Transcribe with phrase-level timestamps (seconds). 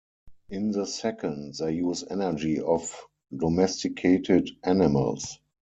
[0.49, 2.91] In the second, they use energy of
[3.31, 5.37] domesticated animals.